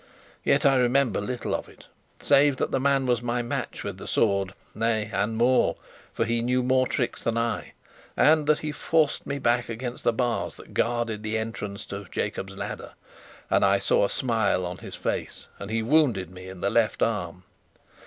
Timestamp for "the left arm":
16.61-17.43